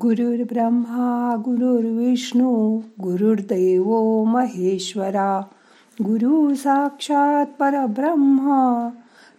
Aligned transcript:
गुरुर्ब्रह्मा 0.00 1.36
गुरुर्विष्णू 1.44 2.80
गुरुर्दैव 3.00 3.84
महेश्वरा 4.24 5.40
गुरु 6.02 6.54
साक्षात 6.54 7.46
परब्रह्मा 7.46 8.88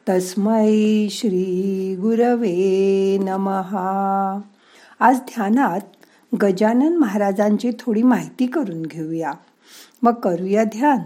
तस्मै 0.10 1.08
श्री 1.12 1.96
गुरवे 2.02 3.18
नमहा. 3.22 4.40
आज 5.00 5.18
ध्यानात 5.18 5.82
गजानन 6.42 6.98
महाराजांची 6.98 7.72
थोडी 7.80 8.04
माहिती 8.04 8.48
करून 8.48 8.82
घेऊया. 8.82 9.34
मग 10.02 10.14
करूया 10.14 10.64
ध्यान. 10.64 11.00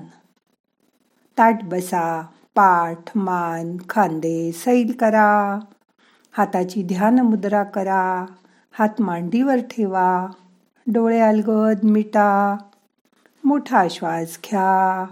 ताट 1.37 1.63
बसा 1.63 2.21
पाठ 2.55 3.17
मान 3.17 3.77
खांदे 3.89 4.51
सैल 4.51 4.91
करा. 4.99 5.59
हाताची 6.31 6.83
ध्यान 6.83 7.19
मुद्रा 7.19 7.63
करा. 7.63 8.25
हात 8.79 9.01
मांडीवर 9.01 9.55
ठेवा. 9.55 10.27
डोळे 10.87 11.19
अलगद 11.19 11.83
मिटा. 11.83 12.57
मोठा 13.43 13.87
श्वास 13.91 14.39
घ्या. 14.45 15.05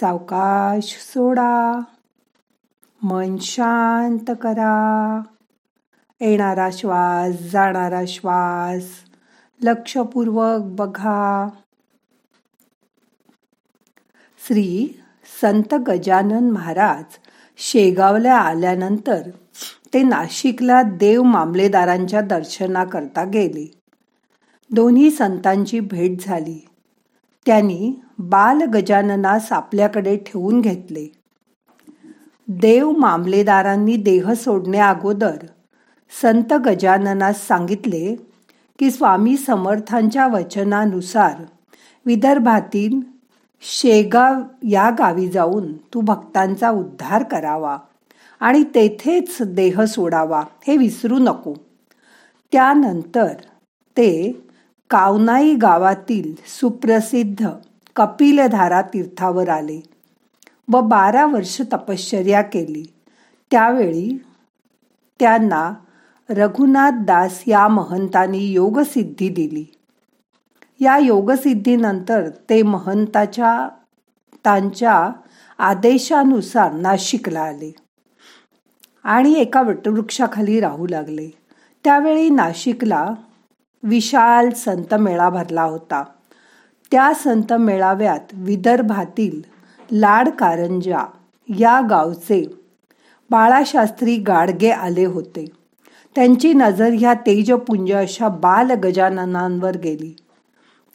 सावकाश 0.00 0.96
सोडा. 1.14 1.80
मन 3.02 3.36
शांत 3.36 4.30
करा. 4.42 5.22
येणारा 6.20 6.68
श्वास 6.72 7.40
जाणारा 7.40 8.00
श्वास 8.08 8.84
लक्षपूर्वक 9.62 10.60
बघा. 10.62 11.48
श्री 14.46 14.88
संत 15.40 15.74
गजानन 15.74 16.50
महाराज 16.50 17.23
शेगावला 17.56 18.34
आल्यानंतर 18.34 19.22
ते 19.94 20.02
नाशिकला 20.02 20.82
देव 20.82 21.22
मामलेदारांच्या 21.22 22.20
दर्शनाकरता 22.20 23.24
गेले. 23.24 23.70
दोन्ही 24.70 25.10
संतांची 25.10 25.80
भेट 25.80 26.26
झाली. 26.26 26.66
त्यांनी 27.46 28.02
बाल 28.18 28.62
गजाननास 28.62 29.52
आपल्याकडे 29.52 30.16
ठेवून 30.16 30.60
घेतले. 30.60 31.06
देव 32.48 32.90
मामलेदारांनी 32.90 33.96
देह 33.96 34.32
सोडण्या 34.32 34.88
अगोदर 34.88 35.36
संत 36.22 36.52
गजाननास 36.52 37.46
सांगितले 37.46 38.16
की 38.78 38.90
स्वामी 38.90 39.36
समर्थांच्या 39.36 40.26
वचनानुसार 40.26 41.42
विदर्भातील 42.06 43.13
शेगाव 43.66 44.42
या 44.62 44.90
गावी 44.90 45.28
जाऊन 45.28 45.76
तू 45.76 46.00
भक्तांचा 46.00 46.70
उद्धार 46.70 47.22
करावा 47.22 47.78
आणि 48.40 48.64
तेथेच 48.64 49.42
देह 49.42 49.84
सोडावा 49.84 50.44
हे 50.66 50.76
विसरू 50.76 51.18
नको. 51.18 51.54
त्यानंतर 52.52 53.34
ते 53.96 54.42
कावनाई 54.90 55.54
गावातील 55.54 56.34
सुप्रसिद्ध 56.46 57.48
कपिलधारा 57.96 58.82
तीर्थावर 58.82 59.48
आले 59.48 59.80
व 60.68 60.80
बारा 60.80 61.26
वर्ष 61.26 61.60
तपश्चर्या 61.72 62.42
केली. 62.42 62.84
त्यावेळी 63.50 64.24
त्यांना 65.20 65.74
रघुनाथ 66.30 66.90
दास 66.90 67.42
या 67.46 67.68
महंतांनी 67.68 68.52
योगसिद्धी 68.52 69.28
दिली. 69.28 69.73
या 70.80 70.96
योगसिद्धीनंतर 70.98 72.28
ते 72.50 72.62
महंताच्या 72.62 73.68
त्यांच्या 74.44 75.10
आदेशानुसार 75.58 76.72
नाशिकला 76.72 77.40
आले 77.40 77.72
आणि 79.04 79.32
एका 79.32 79.62
वटवृक्षाखाली 79.62 80.60
राहू 80.60 80.86
लागले. 80.86 81.28
त्यावेळी 81.84 82.28
नाशिकला 82.28 83.06
विशाल 83.82 84.50
संत 84.50 84.94
मेळा 84.94 85.28
भरला 85.30 85.62
होता. 85.62 86.04
त्या 86.90 87.12
संत 87.14 87.52
मेळाव्यात 87.52 88.32
विदर्भातील 88.32 89.40
लाड 89.92 90.28
कारंजा 90.28 91.04
या 91.48 91.80
गावचे 91.90 92.44
बाळाशास्त्री 93.30 94.16
गाडगे 94.16 94.70
आले 94.70 95.04
होते. 95.04 95.44
त्यांची 96.14 96.52
नजर 96.52 96.90
ह्या 96.98 97.14
तेजपुंज 97.14 97.92
अशा 97.92 98.28
बाल 98.28 98.70
गजाननांवर 98.70 99.76
गेली. 99.76 100.16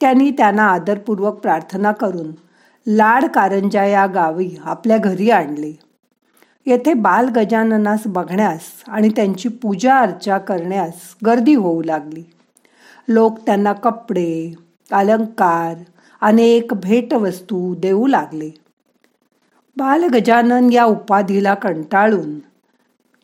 त्यांनी 0.01 0.31
त्यांना 0.31 0.63
आदरपूर्वक 0.63 1.33
प्रार्थना 1.33 1.91
करून 1.91 2.31
लाड 2.87 3.25
कारंजा 3.25 3.85
या 3.85 4.05
गावी 4.05 4.51
आपल्या 4.63 4.97
घरी 4.97 5.29
आणले. 5.29 5.73
येथे 6.65 6.93
बाल 6.93 7.29
गजाननास 7.29 7.99
बघण्यास 8.05 8.61
आणि 8.87 9.09
त्यांची 9.09 9.49
पूजा 9.49 9.99
अर्चा 9.99 10.37
करण्यास 10.37 10.93
गर्दी 11.25 11.53
होऊ 11.53 11.83
लागली. 11.83 12.23
लोक 13.07 13.39
त्यांना 13.45 13.73
कपडे 13.73 14.53
अलंकार 14.91 15.75
अनेक 16.21 16.73
भेटवस्तू 16.73 17.75
देऊ 17.75 18.07
लागले. 18.07 18.49
बाल 19.77 20.03
गजानन 20.03 20.69
या 20.71 20.85
उपाधीला 20.85 21.53
कंटाळून 21.53 22.39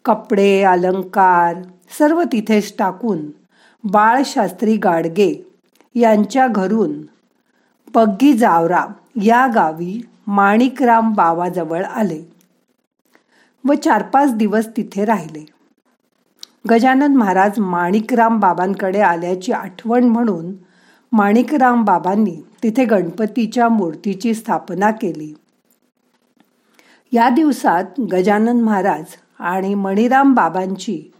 कपडे 0.05 0.61
अलंकार 0.63 1.55
सर्व 1.99 2.23
तिथेच 2.23 2.73
टाकून 2.77 3.19
बाळशास्त्री 3.83 4.77
गाडगे 4.77 5.54
यांच्या 5.95 6.47
घरून. 6.47 7.01
पग्गी 7.93 8.33
जावरा 8.33 8.85
या 9.23 9.47
गावी 9.47 10.01
माणिकराम 10.27 11.13
बाबाजवळ 11.13 11.83
आले 11.83 12.21
व 13.63 13.73
चार 13.73 14.03
पाच 14.03 14.33
दिवस 14.35 14.67
तिथे 14.77 15.05
राहिले. 15.05 15.45
गजानन 16.69 17.15
महाराज 17.15 17.59
माणिकराम 17.59 18.39
बाबांकडे 18.39 18.99
आल्याची 18.99 19.51
आठवण 19.51 20.03
म्हणून 20.03 20.53
माणिकराम 21.11 21.83
बाबांनी 21.83 22.35
तिथे 22.63 22.85
गणपतीच्या 22.85 23.69
मूर्तीची 23.69 24.33
स्थापना 24.33 24.91
केली. 24.91 25.33
या 27.11 27.29
दिवसात 27.29 27.99
गजानन 28.11 28.61
महाराज 28.61 29.15
आणि 29.39 29.73
मणिराम 29.73 30.33
बाबांची 30.33 31.11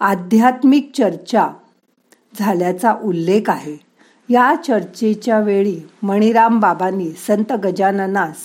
आध्यात्मिक 0.00 0.90
चर्चा 0.96 1.48
झाल्याचा 2.34 2.94
उल्लेख 3.02 3.50
आहे. 3.50 3.91
या 4.28 4.54
चर्चेच्या 4.64 5.38
वेळी 5.40 5.80
मणिराम 6.02 6.60
बाबांनी 6.60 7.12
संत 7.12 7.52
गजाननास 7.52 8.36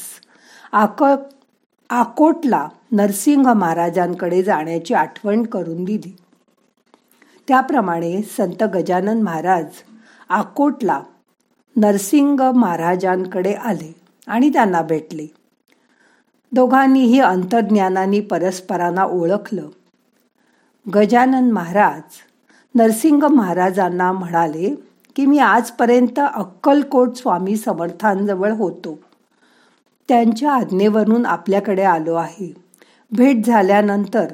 आक 0.71 1.03
आकोटला 1.89 2.67
नरसिंह 2.91 3.53
महाराजांकडे 3.53 4.43
जाण्याची 4.43 4.93
आठवण 4.93 5.43
करून 5.43 5.83
दिली. 5.83 6.15
त्याप्रमाणे 7.47 8.21
संत 8.21 8.63
गजानन 8.63 9.21
महाराज 9.21 9.65
आकोटला 10.29 11.01
नरसिंग 11.75 12.39
महाराजांकडे 12.55 13.53
आले 13.53 13.95
आणि 14.27 14.49
त्यांना 14.49 14.81
भेटले. 14.81 15.27
दोघांनीही 16.51 17.19
अंतर्ज्ञानाने 17.19 18.19
परस्परांना 18.19 19.03
ओळखलं. 19.03 19.67
गजानन 20.95 21.51
महाराज 21.51 22.15
नरसिंग 22.75 23.23
महाराजांना 23.23 24.11
म्हणाले 24.11 24.75
की 25.17 25.25
मी 25.25 25.37
आजपर्यंत 25.37 26.19
अक्कलकोट 26.35 27.15
स्वामी 27.15 27.57
समर्थांजवळ 27.57 28.51
होतो. 28.51 28.99
त्यांच्या 30.07 30.51
आज्ञेवरून 30.51 31.25
आपल्याकडे 31.25 31.83
आलो 31.83 32.15
आहे. 32.15 32.53
भेट 33.11 33.45
झाल्यानंतर 33.45 34.25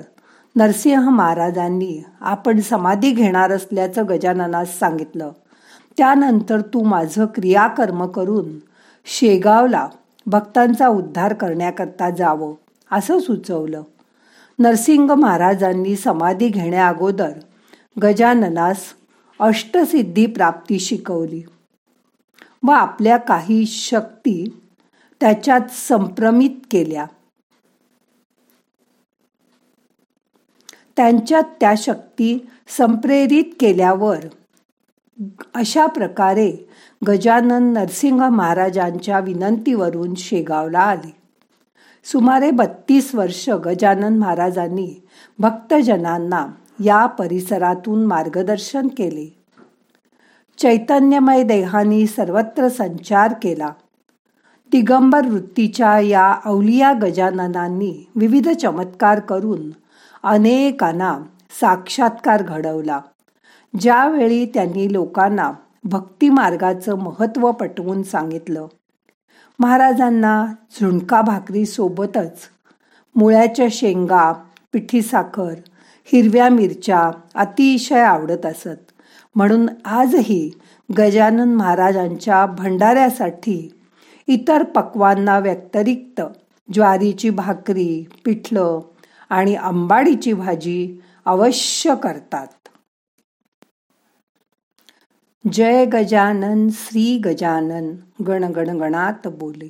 नरसिंह 0.56 1.10
महाराजांनी 1.10 2.04
आपण 2.22 2.60
समाधी 2.60 3.12
घेणार 3.12 3.52
असल्याचं 3.52 4.04
गजाननास 4.10 4.80
सांगितलं. 4.80 5.32
त्यानंतर 5.98 6.62
तू 6.62 6.84
माझं 6.84 7.26
क्रियाकर्म 7.26 8.06
करून 8.06 8.46
शेगावला 9.06 9.88
भक्तांचा 10.26 10.88
उद्धार 10.88 11.34
करण्याकरता 11.34 12.10
जावं 12.10 12.54
असं 12.92 13.20
सुचवलं. 13.20 13.82
नरसिंह 14.60 15.14
महाराजांनी 15.14 15.96
समाधी 15.96 16.48
घेण्याअगोदर 16.48 17.32
गजाननास 18.04 18.78
अष्टसिद्धी 19.44 20.26
प्राप्ती 20.26 20.79
शिकवली 20.79 21.41
व 22.64 22.72
आपल्या 22.72 23.17
काही 23.17 23.66
शक्ती 23.66 24.62
त्याच्यात 25.22 25.62
संप्रमित 25.72 26.50
केल्या. 26.72 27.06
त्यांच्यात 30.96 31.44
त्या 31.59 31.73
शक्ती 31.78 32.47
संप्रेरित 32.67 33.44
केल्यावर 33.59 34.17
अशा 35.56 35.85
प्रकारे 35.85 36.70
गजानन 37.08 37.73
नरसिंह 37.73 38.29
महाराजांच्या 38.29 39.20
विनंतीवरून 39.20 40.14
शेगावला 40.16 40.79
आले. 40.79 41.16
सुमारे 42.03 42.52
बत्तीस 42.52 43.16
वर्ष 43.16 43.50
गजानन 43.50 44.17
महाराजांनी 44.17 45.08
भक्तजनांना 45.40 46.47
या 46.85 47.06
परिसरातून 47.06 48.06
मार्गदर्शन 48.06 48.88
केले. 48.88 49.42
चैतन्यमय 50.58 51.44
देहानी 51.44 52.08
सर्वत्र 52.08 52.67
संचार 52.67 53.34
केला. 53.41 53.70
दिगंबर 54.72 55.28
वृत्तीच्या 55.28 56.00
या 56.00 56.35
अवलिया 56.46 56.94
गजाननांनी 56.94 58.09
विविध 58.16 58.50
चमत्कार 58.50 59.20
करून 59.20 59.70
अनेकांना 60.23 61.20
साक्षात्कार 61.61 62.44
घडवला. 62.44 63.02
ज्यावेळी 63.79 64.46
त्यांनी 64.46 64.94
लोकांना 64.94 65.52
भक्तिमार्गाचं 65.84 66.96
महत्त्व 66.96 67.52
पटवून 67.52 68.03
सांगितलं. 68.03 68.67
महाराजांना 69.59 70.46
झुणका 70.46 71.22
भाकरी 71.22 71.66
सोबतच 71.66 72.40
मुळ्याच्या 73.16 73.67
शेंगा 73.72 74.32
पिठी 74.73 75.02
साखर 75.02 75.53
हिरव्या 76.05 76.50
मिरच्या 76.50 77.11
अतिशय 77.35 78.02
आवडत 78.02 78.46
असत. 78.46 78.92
म्हणून 79.35 79.70
आजही 79.85 80.52
गजानन 80.97 81.53
महाराजांच्या 81.53 82.46
भंडाऱ्यासाठी 82.46 83.74
इतर 84.28 84.64
पक्वांना 84.64 85.40
व्यतिरिक्त 85.40 86.22
ज्वारीची 86.74 87.30
भाकरी 87.30 88.06
पिठलं 88.26 88.80
आणि 89.30 89.56
आंबाडीची 89.56 90.34
भाजी 90.34 91.02
अवश्य 91.26 91.96
करतात. 92.03 92.47
जय 95.52 95.86
गजानन 95.86 96.68
श्री 96.72 97.18
गजानन 97.18 97.96
गण 98.28 98.44
गण 98.44 98.78
गणात 98.79 99.28
बोले. 99.28 99.70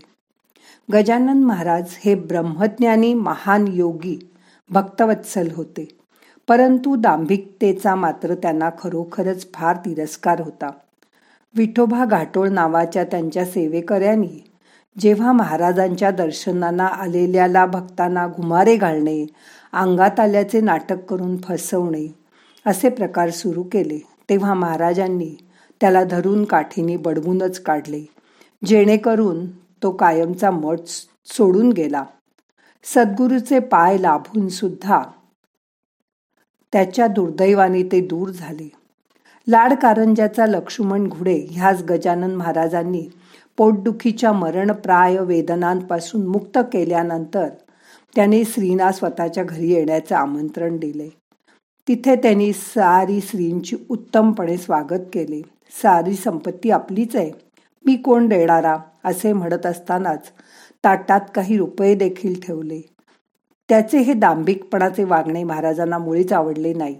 गजानन 0.93 1.43
महाराज 1.43 1.95
हे 2.05 2.15
ब्रह्मज्ञानी 2.15 3.13
महान 3.13 3.67
योगी 3.67 4.29
भक्तवत्सल 4.69 5.47
होते. 5.55 6.02
परंतु 6.47 6.95
दांभिकतेचा 6.95 7.95
मात्र 7.95 8.35
त्यांना 8.35 8.69
खरोखरच 8.79 9.47
फार 9.53 9.75
तिरस्कार 9.75 10.41
होता. 10.41 10.69
विठोबा 11.55 12.05
घाटोळ 12.05 12.49
नावाच्या 12.49 13.03
त्यांच्या 13.03 13.45
सेवेकऱ्यांनी 13.45 14.43
जेव्हा 14.99 15.31
महाराजांच्या 15.31 16.11
दर्शनांना 16.11 16.85
आलेल्याला 16.85 17.65
भक्तांना 17.65 18.27
घुमारे 18.27 18.75
घालणे 18.75 19.25
अंगात 19.73 20.19
आल्याचे 20.19 20.61
नाटक 20.61 21.05
करून 21.05 21.37
फसवणे 21.37 22.15
असे 22.65 22.89
प्रकार 22.89 23.29
सुरू 23.29 23.63
केले 23.63 23.99
तेव्हा 24.29 24.53
महाराजांनी 24.53 25.35
त्याला 25.81 26.03
धरून 26.03 26.45
काठीने 26.45 26.97
बडवूनच 26.97 27.59
काढले 27.59 28.03
जेणेकरून 28.65 29.45
तो 29.83 29.91
कायमचा 29.91 30.51
मठ 30.51 30.79
सोडून 31.25 31.71
गेला. 31.71 32.03
सद्गुरूचे 32.83 33.59
पाय 33.59 33.97
लाभून 33.97 34.47
सुद्धा 34.47 35.01
त्याच्या 36.73 37.07
दुर्दैवाने 37.07 37.83
ते 37.83 38.01
दूर 38.01 38.29
झाले. 38.29 38.71
लाड 39.47 39.73
कारंजाचा 39.73 40.45
लक्ष्मण 40.45 41.07
घुडे 41.07 41.47
ह्याच 41.49 41.83
गजानन 41.83 42.35
महाराजांनी 42.35 43.09
पोटदुखीच्या 43.57 44.31
मरणप्राय 44.31 45.17
वेदनांपासून 45.17 46.27
मुक्त 46.27 46.57
केल्यानंतर 46.57 47.49
त्याने 48.15 48.43
श्रीना 48.43 48.91
स्वतःच्या 48.91 49.43
घरी 49.43 49.71
येण्याचे 49.73 50.15
आमंत्रण 50.15 50.77
दिले. 50.77 51.09
तिथे 51.87 52.15
त्यांनी 52.15 52.53
सारी 52.53 53.21
स्त्रींची 53.21 53.77
उत्तमपणे 53.89 54.57
स्वागत 54.57 55.01
केले. 55.13 55.41
सारी 55.83 56.13
संपत्ती 56.13 56.71
आपलीच 56.71 57.15
आहे. 57.15 57.31
मी 57.85 57.95
कोण 57.95 58.27
देणारा? 58.27 58.77
असे 59.05 59.33
म्हणत 59.33 59.65
असतानाच 59.65 60.27
ताटात 60.83 61.21
काही 61.35 61.57
रुपये 61.57 61.95
देखील 61.95 62.39
ठेवले. 62.39 62.92
त्याचे 63.69 63.97
हे 63.97 64.13
दांभिकपणाचे 64.13 65.03
वागणे 65.03 65.43
महाराजांना 65.43 65.97
मुळीच 65.97 66.33
आवडले 66.33 66.73
नाही. 66.73 66.95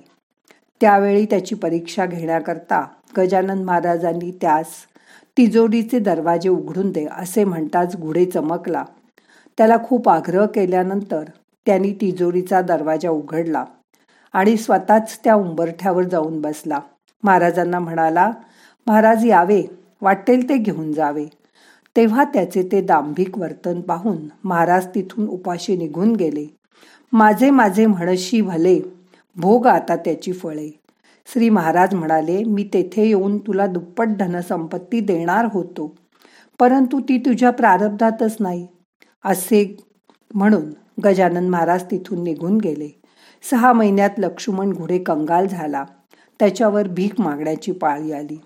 त्यावेळी 0.81 1.25
त्याची 1.25 1.56
परीक्षा 1.56 2.06
घेण्याकरता 2.06 2.86
गजानन 3.18 3.63
महाराजांनी 3.63 4.31
त्यास 4.42 4.68
तिजोरीचे 5.38 6.00
दरवाजे 6.00 6.50
उघडून 6.50 6.92
दे 6.92 7.06
असे 7.18 7.44
म्हणताच 7.44 7.95
घुडे 7.95 8.25
चमकला. 8.25 8.83
त्याला 9.57 9.77
खूप 9.83 10.10
आग्रह 10.10 10.45
केल्यानंतर 10.45 11.24
त्यांनी 11.65 11.94
तिजोरीचा 12.01 12.62
दरवाजा 12.62 13.09
उघडला 13.09 13.63
आणि 14.33 14.57
स्वतःच 14.57 15.18
त्या 15.24 15.36
उंबरठ्यावर 15.36 16.04
जाऊन 16.04 16.42
बसला. 16.42 16.80
महाराजांना 17.24 17.80
म्हणाला 17.80 18.31
महाराज 18.88 19.25
यावे 19.25 19.62
वाटेल 20.01 20.50
ते 20.50 20.57
घेऊन 20.57 20.92
जावे. 20.94 21.25
तेव्हा 21.95 22.24
त्याचे 22.24 22.63
ते 22.72 22.81
दांभिक 22.81 23.38
वर्तन 23.38 23.81
पाहून 23.81 24.18
महाराज 24.44 24.88
तिथून 24.95 25.28
उपाशी 25.28 25.75
निघून 25.78 26.16
गेले. 26.16 26.45
माझे 27.12 27.50
माझे 27.50 27.86
म्हणशी 27.86 28.42
भले 28.42 28.80
भोग 29.36 29.68
आता 29.68 29.95
त्याची 29.95 30.31
फळे. 30.31 30.69
श्री 31.28 31.50
महाराज 31.50 31.94
म्हणाले 31.94 32.44
मी 32.44 32.69
तेथे 32.74 33.06
येऊन 33.07 33.38
तुला 33.38 33.68
दुप्पट 33.68 34.07
धनसंपत्ती 34.19 35.00
देणार 35.00 35.48
होतो 35.54 35.95
परंतु 36.60 37.00
ती 37.00 37.18
तुझ्या 37.18 37.51
प्रारब्धातच 37.51 38.36
नाही. 38.40 38.68
असे 39.25 39.78
म्हणून 40.34 40.72
गजानन 41.06 41.50
महाराज 41.50 41.84
तिथून 41.92 42.24
निघून 42.24 42.57
गेले. 42.57 42.90
सहा 43.51 43.74
महिन्यात 43.74 44.10
लक्ष्मण 44.18 44.72
घुडे 44.74 44.98
कंगाल 44.98 45.48
झाला. 45.48 45.84
त्याच्यावर 46.40 46.88
भीक 46.88 47.19
मागण्याची 47.22 47.72
पाळी 47.72 48.12
आली. 48.12 48.38